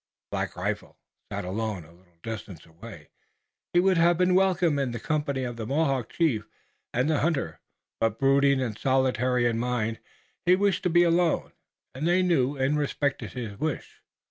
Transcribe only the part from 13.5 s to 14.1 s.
wish.